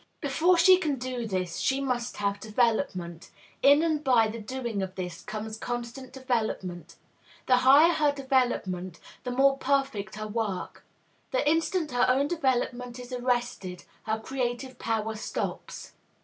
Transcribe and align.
Before 0.19 0.57
she 0.57 0.77
can 0.79 0.95
do 0.95 1.27
this, 1.27 1.57
she 1.57 1.79
must 1.79 2.17
have 2.17 2.39
development; 2.39 3.29
in 3.61 3.83
and 3.83 4.03
by 4.03 4.27
the 4.27 4.39
doing 4.39 4.81
of 4.81 4.95
this 4.95 5.21
comes 5.21 5.57
constant 5.57 6.11
development; 6.11 6.95
the 7.45 7.57
higher 7.57 7.93
her 7.93 8.11
development, 8.11 8.99
the 9.25 9.29
more 9.29 9.59
perfect 9.59 10.15
her 10.15 10.27
work; 10.27 10.83
the 11.29 11.47
instant 11.47 11.91
her 11.91 12.07
own 12.09 12.27
development 12.27 12.97
is 12.97 13.13
arrested, 13.13 13.83
her 14.07 14.19
creative 14.19 14.79
power 14.79 15.15
stops. 15.15 15.91